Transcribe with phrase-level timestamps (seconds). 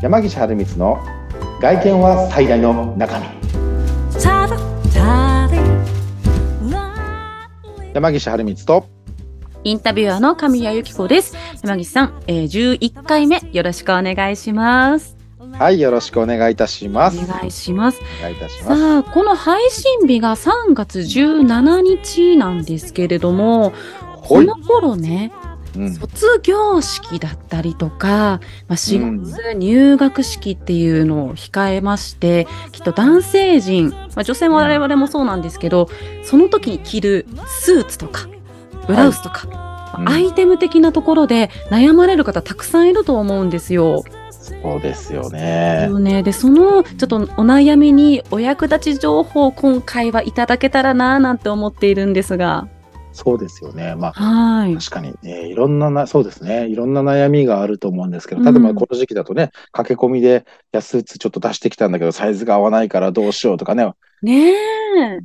[0.00, 1.00] 山岸春光の
[1.60, 3.26] 外見は最大の中身
[7.92, 8.88] 山岸春光と
[9.64, 11.34] インタビュアーの神谷由紀子です。
[11.64, 15.16] 山岸さん、えー、11回目よろしくお願いします。
[15.52, 18.00] はいよろしくお願いいたしますお願いします。
[18.20, 23.72] お願いいたしますさあ、この配信日が3月17日なんですけれども、
[24.22, 25.32] この頃ね、
[25.76, 25.92] うん。
[25.94, 28.40] 卒業式だったりとか、ま
[28.70, 35.88] あ、4月入学式っていうのを控えまして、きっと男性陣、まあ、女性も我々もそうなんですけど、
[36.24, 38.28] その時に着るスーツとか、
[38.86, 40.08] ブラウスとか、うん。
[40.08, 44.04] アイテム的なところで悩まれる方たくさんいると思うんですよ。
[44.30, 45.88] そうですよね。
[45.88, 52.68] ね、でそのちょっとお悩みにお役立ち情報を今回はいただけたらなぁなんて思っているんですが。
[53.18, 54.74] そうですよねまあはい。
[54.76, 63.90] 確かにね、いろんなな、そうですね、いろんな悩みがあると思うんですけど、うん例えばこの時期だとね、駆け込みで、いや、スーツちょっと出してきたんだけど、サイズが合わないからどうしようとかね、
[64.22, 65.20] ねえ。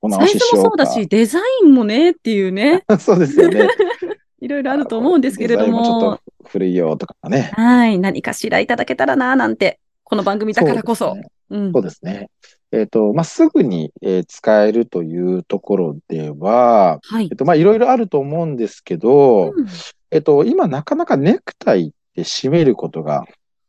[0.00, 0.56] おサイズ直ししようか。
[0.56, 3.68] もそうだし、デザインもねっていうね、 そうですよね。
[4.40, 6.16] いろいろあると思うんですけれどデザインもちょもっ。
[6.16, 7.52] と古いよとかね。
[7.54, 7.98] はい。
[7.98, 11.12] 何かしらいただけたらなぁなんて、この番組だからこそ。
[11.12, 12.30] うですねうんそうですね。
[12.72, 17.36] えっ、と、まあ、すぐに、えー使えるというところでは、はいえっ、。
[17.36, 19.66] と、まあ、いろいろあると思うんですけど、うん
[20.10, 23.24] えっ、と、今なかなかネクタイって締めることが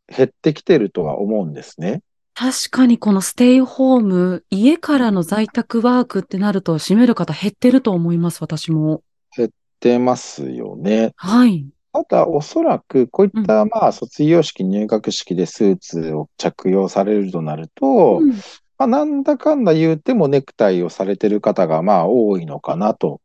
[0.08, 2.02] 減ってきてるとは思うんですね。
[2.34, 9.02] 確かにこのステイホーム、家からの在宅ワークってなると、占める方減ってると思います、私も。
[9.80, 11.14] 出ますよね。
[11.16, 11.68] はい。
[11.94, 18.34] ただ、おそらく、こういった、まあ、卒業式、入学式でスーツを着用されるとなると、うん
[18.78, 23.22] まあ、なんだかんだ言うてもネクタイをされてる方が、まあ、多いのかなと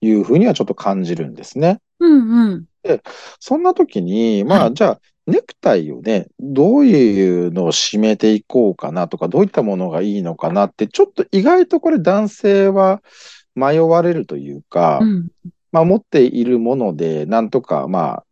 [0.00, 1.80] いうふうにはちょっと感じるんですね。
[2.00, 2.66] うんうん。
[3.40, 13.02] そんな時に、まあ、はいじゃあ、ネクタイをね、どういうのを締めていこうかなとか、どういったものがいいのかなって、ちょっと意外とこれ男性は
[13.54, 15.28] 迷われるというか、うん。
[15.70, 18.24] まあ、持っているもので、なんとか、まあ、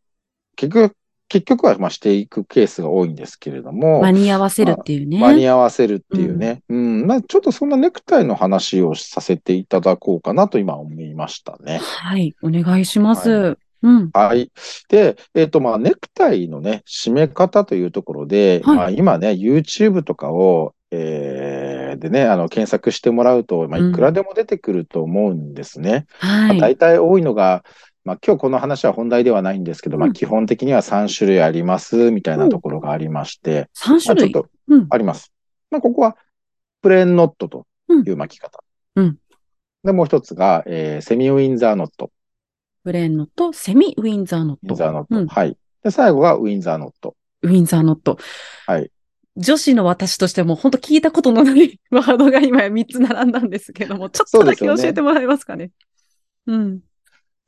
[0.56, 0.96] 結局、
[1.28, 5.20] 結局は、まあ、していくケースが多いんですけれども、間に合わせるっていうね。
[5.20, 6.62] 間に合わせるっていうね。
[6.68, 7.06] うん。
[7.06, 11.78] まあ、ちょっとそんなネクタイの話をさせていただこうかなと今思いましたね。
[11.78, 12.34] はい。
[12.42, 13.30] お願いします。
[13.30, 14.10] はうん。
[14.12, 14.50] はい。
[14.88, 26.06] で、えっ、と、まあ、ネクタイのね、締め方というところで、はいまあ、今ね、YouTube とかを、えーでね、あの、検索してもらうと、まあ、うんいくらでも出てくると思うんですね。
[26.20, 26.60] まあ、はい。
[26.60, 27.64] 大体多いのが、
[28.06, 34.32] まあ、今日この話は本題ではないんですけど、まあ、うん基本的には3種類あります、みたいなところがありまして、3まあ、種類？
[34.32, 34.86] ちょっとうん。
[34.88, 35.32] あります。
[35.70, 36.16] まあ、ここは、
[36.82, 38.62] プレーンノットという巻き方。
[38.94, 39.18] うん
[39.82, 42.10] で、もう一つが、えーセミウィンザーノット。
[42.84, 44.74] プレーンノット、セミウィンザーノッウィント。
[44.76, 45.20] ザーノット。
[45.20, 45.56] うんはい。
[45.82, 47.16] で、最後がウィンザーノット。
[47.42, 48.18] ウィンザーノット。
[48.66, 48.90] はい。
[49.36, 55.72] 女子の私としても本当聞いたことのないワードが今3つ並んだんですけども、ちょっとだけ教えてもらえますかね？
[56.46, 56.80] うん。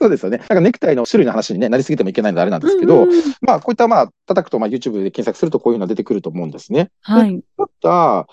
[0.00, 0.38] そうですよね。
[0.38, 6.90] なんかネクタイの種類の話に、ね、なりすぎてもいけないのであれなんですけど、うんうんうんまあ、こういった、まあ、叩くと、まあ、YouTube で検索するとこういうのが出てくると思うんですね。
[7.02, 7.40] はい。
[7.56, 8.26] ただ、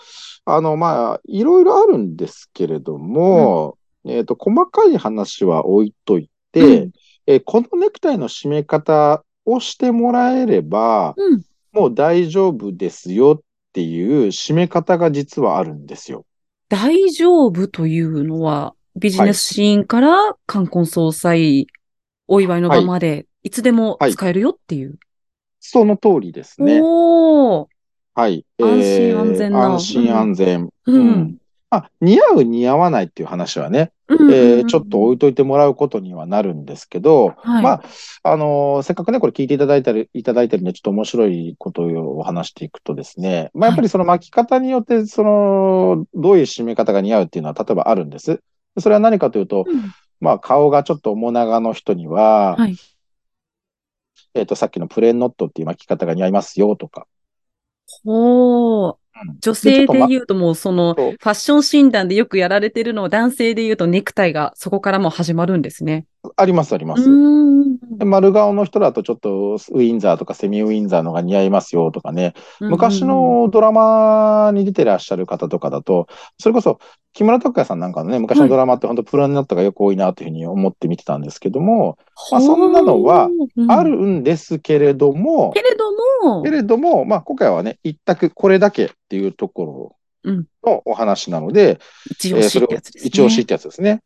[0.45, 6.91] あの、まあ、いろいろあるんですけれども、えっと、細かい話は置いといて、うん
[7.27, 11.41] えーこのネクタイの締め方をしてもらえれば、うん。
[11.71, 13.43] もう大丈夫ですよっ
[13.73, 16.25] ていう締め方が実はあるんですよ。
[16.69, 21.67] 大丈夫というのは、ビジネスシーンから冠婚葬祭、
[22.27, 24.97] お祝いの場まで、いつでも使えるよっていう。
[25.59, 26.79] その通りですね。
[26.81, 27.67] おー。
[28.13, 28.45] はい。
[28.61, 30.69] 安心安全な安心安全。
[30.85, 31.37] うんうん
[31.71, 37.63] あ、似合う似合わないっていう話はね、うんえーちょっと置いといてもらうことにはなるんですけど、はい。
[37.63, 37.83] まあ、
[38.23, 48.41] あのーせっかくね、これ聞いていただいたり、いただいてるんで、ちょっと面白いことを話していくとですね、まあ、やっぱりその巻き方によって、その、どういう締め方が似合うっていうのは、例えばあるんです。
[48.77, 52.75] それは何かというと、うんまあ、顔がちょっと面長の人には、はい。
[54.33, 57.07] えっ、と、さっきのプレーンノットっていう巻き方が似合いますよとか、
[58.05, 58.93] おー。
[58.93, 59.05] うん
[59.39, 66.05] 女性で言うともうそのファッション診断でよくやられてるのを男性で言うとネクタイがそこからもう始まるんですね。
[66.35, 67.07] あります、あります。
[67.99, 72.33] 丸顔の人だとちょっとウィンザーとかセミウィンザーのが似合いますよとかね。
[72.59, 76.07] 昔のドラマに出てらっしゃる方とかだと、
[76.39, 76.79] それこそ
[77.13, 81.97] 木村拓哉さんなんかのね、昔のドラマって本当プランナットがよく多いなというふうに思って見てたんですけども、
[82.31, 85.91] まあそんなのはうんあるんですけれどもけ、れど
[86.23, 91.79] もけ、れども、まあ今回はね、一択これだけっていうとこうんろのお話なので、
[92.09, 93.07] 一押しってやつですね。
[93.07, 94.01] 一押しってやつですね。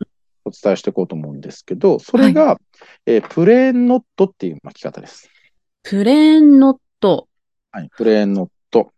[0.49, 2.59] お伝えしていこうと思うんですけど、それが、
[3.05, 5.29] えープレーンノットっていう巻き方です。
[5.83, 7.27] プレーンノット。
[7.71, 8.91] はい、プレーンノット。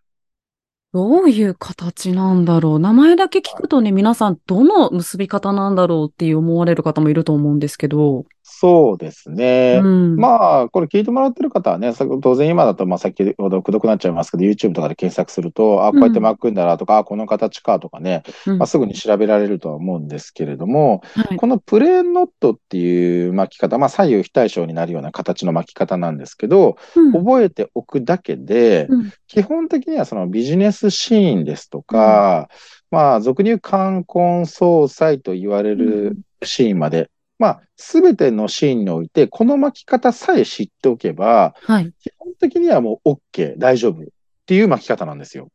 [0.94, 2.80] どういう形なんだろう。
[2.80, 8.25] 名前だけ聞くとね、皆さんどの結び方なんだろうっていう思われる方もいると思うんですけど。
[8.61, 9.81] そうですね。
[9.83, 26.77] うん、まあ、これ聞いてもらってる方はね、当然今だと、まあ、先ほどくどくなっちゃいますけど、YouTube とかで検索すると、あ、こうやって巻くんだなとか、うん、あ、この形かとかね、うん、まあ、すぐに調べられるとは思うんですけれども、はい、このプレーンノットっていう巻き方、まあ、左右非対称になるような形の巻き方なんですけど、
[27.13, 28.87] 覚えておくだけで、
[29.25, 32.47] 基本的にはそのビジネスシーンですとか、
[32.91, 37.09] まあ、俗に言う冠婚葬祭と言われるシーンまで、
[37.41, 44.05] まあ、すべてのシーンにおいて、この巻き方さえ知っておけば、はい、基本的にはもう OK、大丈夫っ
[44.45, 45.49] ていう巻き方なんですよ。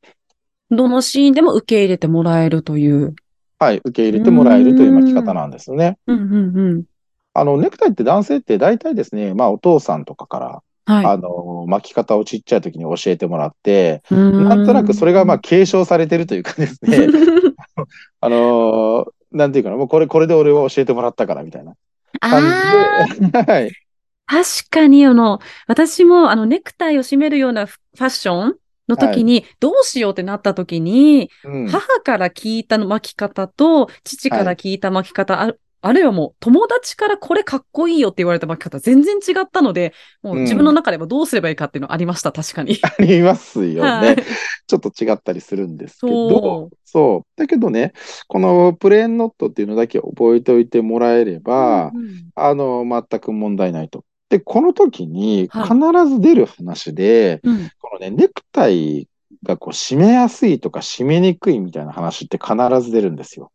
[0.68, 3.14] どのシーンでも受け入れてもらえるという。
[3.60, 5.96] はい、受け入れてもらえるという巻き方なんですね。
[6.08, 6.84] うんうんうん、
[7.34, 10.62] あの、ネクタイって男性って大体ですね、まあお父さんとかから、
[10.92, 17.06] はい、あの、巻き方をちっちゃい時に教えてもらって、なんとなくそれがまあ継承されてるというかですね、
[18.20, 19.06] あの、
[19.36, 21.74] なんていうかな、もうこれ、これで俺は教えてもらったからみたいな
[22.20, 22.42] 感
[23.14, 23.42] じで。
[23.42, 23.72] はい。
[24.26, 25.38] 確かに、あの、
[25.68, 28.56] 私も、あの、ネクタイを締めるようなファッション
[28.88, 39.92] の時に、どうしようってなった時に、はい、母から聞いた巻き方と、父から聞いた巻き方、はい、あるいはもう友達からこれかっこいいよって言われた巻き方全然違ったので、
[40.22, 42.78] もう自分の中ではどうすればいいかっていうのありました、確かに。
[42.82, 44.16] ありますよね、はい。
[44.66, 47.40] ちょっと違ったりするんですけど、そう。
[47.40, 47.92] だけどね、
[48.26, 54.04] このプレーンノットっていうのだけ覚えておいてもらえれば、うんうん、あの、全く問題ないと。
[54.28, 55.74] で、この時に必
[56.08, 59.08] ず出る話で、はいうん、このね、ネクタイ
[59.42, 63.52] がこう締めやすいとか締めにくいみたいな話って必ず出るんですよ。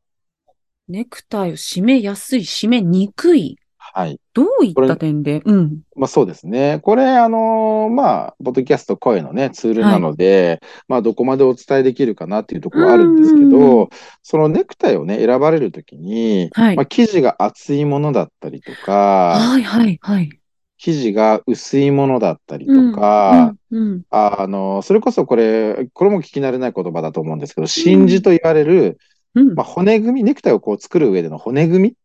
[0.87, 3.57] ネクタイを締めやすい、締めにくい？
[3.77, 4.19] はい。
[4.33, 5.41] どういった点で？
[5.43, 5.79] うん。
[5.95, 6.79] まあそうですね。
[6.81, 13.89] これ、あのー、まあ、ポッドキャスト声のね、ツールなので、はい、まあ、どこまでお伝えできるかなっていうところはあるんですけど、
[14.23, 20.29] そのネクタイをね、選ばれるときに、はい、まあ、生地が厚いものだったりとか、はいはいはい。
[20.77, 28.97] 生地が薄いものだったりとか、うんうんうん、あの、それこそこれ、これも聞き慣れない言葉だと思うんですけど、真珠と言われる、
[29.35, 31.95] うん、まあ、骨組み、ネクタイをこう作る上での骨組み？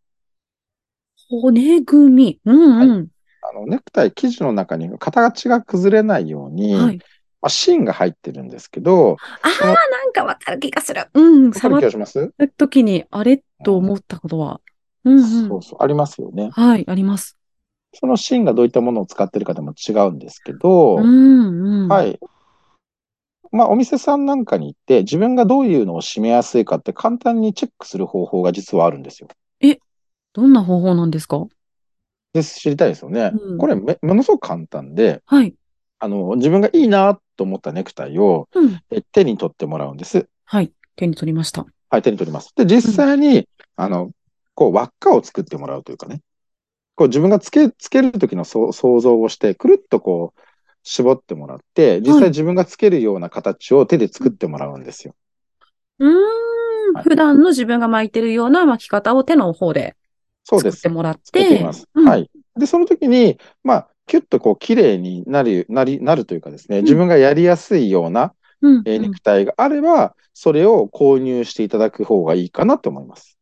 [1.28, 2.40] 骨組み。
[2.44, 2.78] うんうん。
[2.78, 9.16] はい、あの、ネクタイ、生地の中に形が崩れないように、はい、まあ、芯が入ってるんですけど。
[9.42, 11.08] ああ、なんかわかる気がする。
[11.14, 11.52] うん。
[11.52, 12.32] 触る気がします？
[12.56, 14.60] 時に、あれと思ったことは。
[15.04, 16.50] うん、うん、そうそう、ありますよね。
[16.52, 17.36] はい、あります。
[17.94, 22.20] その芯がどういったものを使ってるかでも違うんですけど、うんうん、はい。
[23.56, 29.28] まあ、お店さんなんかに行って、自分がどういうのを締めやすいかって簡単にチェックする方法が実はあるんですよ。
[29.60, 29.78] え、
[30.32, 31.46] どんな方法なんですか？
[32.32, 33.32] です、知りたいですよね。
[33.34, 35.54] うん、これめ、ものすごく簡単で、はい。
[35.98, 40.28] あの、自分がいいなと思ったネクタイを、うん、え手に取ってもらうんです。
[40.44, 40.70] はい。
[40.94, 41.64] 手に取りました。
[41.88, 42.52] はい、手に取ります。
[42.54, 44.10] で、実際に、うん、あの、
[44.54, 46.20] こう、輪っかを作ってもらうというかね。
[46.94, 50.40] こう、自分がつけ、つける時の想像をして、くるっとこう、
[50.88, 55.16] 絞ってもらって、実際自分がつけるような形を手で作ってもらうんですよ。
[55.98, 59.96] うん、はい、普段の自分が巻いてるような巻き方を手の方で
[60.44, 61.60] 作ってもらって。
[61.60, 61.88] ます。
[61.92, 62.30] うん、はい。
[62.56, 73.36] で、その時に、まあ、キュッとこう、綺麗になる、なり、なるというかですね、自分がやりやすいような、うん、えー、ネクタイがあれば、それを購入していただく方がいいかなと思います。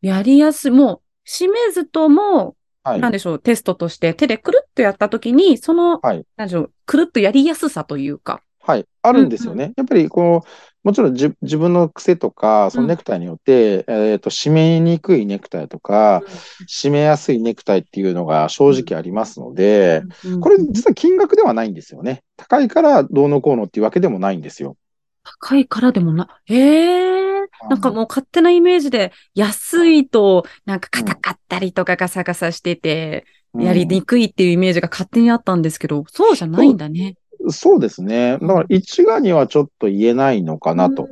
[0.00, 0.70] やりやすい。
[0.70, 4.14] もう、締めずとも、はい、なんでしょう、テストとして。
[4.14, 8.42] 手でくるっとやったときに、その、はい、なんでしょう、くるっとやりやすさというか。
[8.60, 9.64] はい、あるんですよね。
[9.64, 10.48] うんうん、やっぱり、こう、
[10.84, 16.26] もちろん自分の癖とか、そのネクタイによって、うん、えっ、ー、と、締めにくいネクタイとか、うん、
[16.66, 22.22] 締めやすいネクタイっていうのが正直ありますので、うん、これ実は金額ではないんですよね。
[22.36, 24.76] 高いからどうのこうのっていうわけでもないんですよ。
[25.22, 27.31] 高いからでもな、ええー
[27.68, 33.24] なんかもう勝手なイメージで、安いと、なんか硬かったりとかガサガサしてて、
[33.58, 37.16] やりにくいっていうイメージが勝手にあったんですけど、そうじゃないんだね。
[37.48, 38.38] そうですね。
[38.40, 41.08] だから一概にはちょっと言えないのかなと。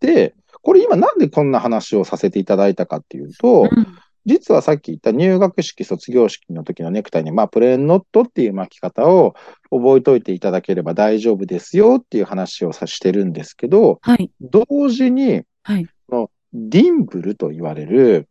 [0.00, 3.86] で、これ今なんでこんな話をさせていただいたかっていうと、うん、
[4.26, 9.34] 実はさっき言った入学式、卒業式の時のネクタイに、まあ、プレーンノットっていう巻き方を
[9.70, 18.28] 覚えておいていただければ大丈夫ですよっていう話をさしてるんですけど、はい、同時に、はい、のディンブルと言われる、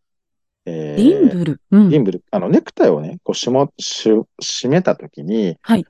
[0.66, 2.24] えー、ディンブル、うん、ディンブル。
[2.32, 4.10] あの、ネクタイをね、こうしも、し、
[4.42, 5.86] 締めた時に、はい。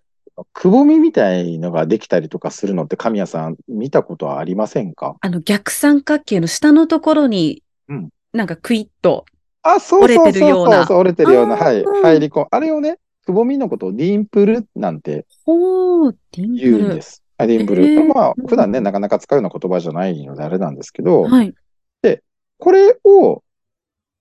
[0.54, 5.18] くぼみみたいのができたりとかするのって、神谷さん、見たことはありませんか？
[5.22, 9.26] あの、逆三角形の下のところに、うん、なんかクイッと
[9.62, 12.48] あ、そうそうそうそう、折れてるような、はい、入り込む。
[12.50, 17.02] あれをね、くぼみのことをディンプルなんてほー、ディンプル言うんで。
[17.02, 17.21] す。
[17.42, 17.84] あディンプル。
[17.84, 21.54] へーまあ、普段ね、なかなか使うような言葉じゃないのであれなんですけど、はい。
[22.62, 23.44] これを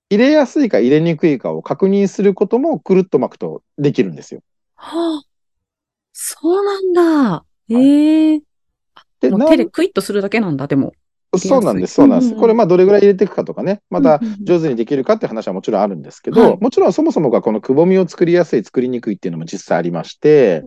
[0.08, 4.40] 入れやすいか入れにくいかを確認することもくるっと巻くとできるんですよ。
[4.74, 5.22] はあ、
[6.12, 7.44] そうなんだ。
[7.68, 8.42] ええ
[9.20, 10.94] で、もうなん手でクイッとするだけなんだ、でも。
[11.38, 12.34] そうなんです、そうなんです。
[12.34, 20.64] これ、まあ、どれぐらい入れていくかとかね、また上手にできるかって話はもちろんあるんですけど、はいもちろんそもそもがこのくぼみを作りやすい、作りにくいっていうのも実際ありまして、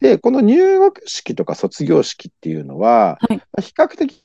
[0.00, 4.24] で、この入学式とか卒業式っていうのは、はい比較的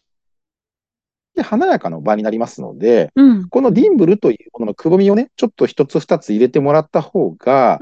[1.42, 3.50] 華やかな場になりますので、うん。
[3.50, 7.80] このディンブルというもののくぼみをね、ちょっと一つ二つ入れてもらった方が。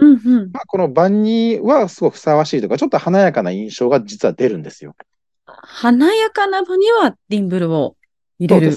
[0.53, 4.95] まあ、この場にはすごくふさわしいとか、ちょっと華やかな印象が実は出るんですよ。
[5.61, 7.95] 華やかな場にはディンブルを
[8.39, 8.71] 入れる。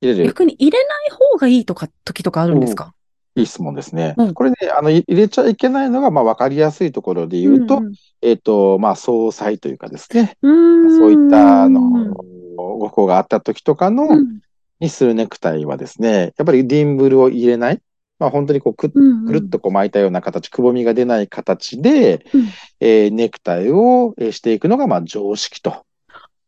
[0.00, 0.24] 入れる。
[0.26, 2.94] 逆に入れない方がいいとか、時とかあるんですか？
[3.36, 4.14] いい質問ですね。
[4.16, 4.34] うん。
[4.34, 7.82] これね、あの、い入れちゃいけないのが、まあ、わかりやすいところで言うと、
[8.22, 12.14] えっ、と、まあ、総裁というかですね、うん、そういった、あのうん、
[12.54, 14.40] ご法があった時とかの、うん。
[14.80, 17.80] にするネクタイはですね、やっぱりディンブルを入れない、
[18.18, 22.48] まあ、本当にこうくくるっとこう巻いたような形、くぼみが出ない形で、うん。
[22.80, 25.84] えーネクタイをえーしていくのが、まあ、常識と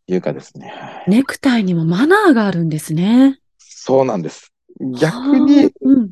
[0.08, 0.72] いうかですね。
[1.06, 3.38] ネクタイにもマナーがあるんですね。
[3.58, 4.52] そうなんです。
[5.00, 6.10] 逆には、あ、うん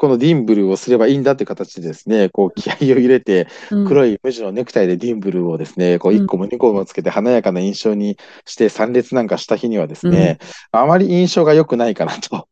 [0.00, 8.16] このディンブルをすればいいんだっていう形でですね、こう気合を入れて、うん黒い無地のネクタイでディンブルをですね、こううん1個も2個もつけて華やかな印象に
[8.46, 10.38] して参列なんかした日にはですね、
[10.72, 12.48] あまり印象が良くないかなと。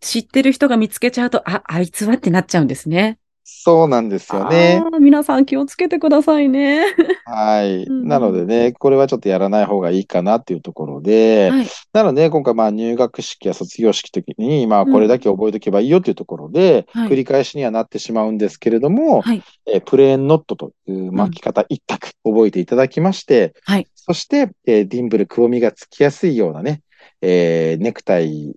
[0.00, 3.18] 知ってる人が見つけちゃうと、あ、あいつはってなっちゃうんですね。
[3.48, 4.82] そうなんですよね。
[5.00, 6.84] 皆さん気をつけてくださいね。
[7.26, 7.84] はい。
[7.84, 11.66] うんなのでね、これはちょっとやらない方がいいかなっていうところで、はい。
[11.92, 19.42] なので、今回、まあ、入学式や卒業式時に、まあ、うんこれだけ覚えておけばいいよというところで、はい繰り返しにはなってしまうんですけれども、はい。
[19.66, 26.82] えープレーンノットという巻き方一択覚えていただきまして、はいそして、えーディンブル、くぼみがつきやすいようなね、
[27.22, 28.56] えーネクタイ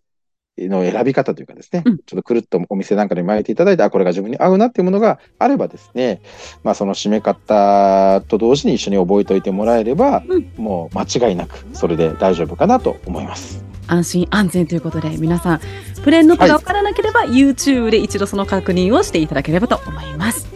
[0.67, 6.21] の選び方というかですね、うんちょっとくるっとお店なんかに巻いていただいて、あ、これが自分に合うなっていうものがあればですね、
[6.63, 13.63] まあ、その締め方と同時に一緒に覚えておいてもらえれば、うんもう間違いなくそれで大丈夫かなと思います。
[13.87, 15.59] 安心安全ということで、皆さん、
[16.03, 20.47] プレーンノートがわからなければ、YouTube で一度その確認をしていただければと思います。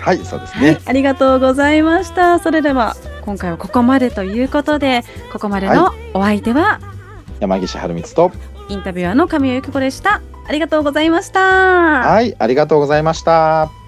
[0.00, 2.38] はい、そうですはいね。、ありがとうございました。
[2.38, 6.78] それでは、今回はここまでということで、ここまでのお相手は、
[7.40, 8.32] 山岸春光と、
[8.68, 10.22] インタビュアーの神谷由紀子でした。
[10.46, 11.40] ありがとうございました。
[11.40, 13.83] はい、ありがとうございました。